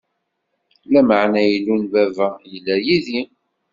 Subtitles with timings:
[0.91, 3.21] Lameɛna Illu n baba yella yid-i.